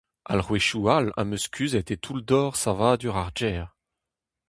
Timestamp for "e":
1.93-1.97